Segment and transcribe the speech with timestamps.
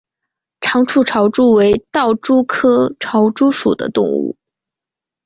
[0.61, 4.35] 长触潮蛛为盗蛛科潮蛛属的动物。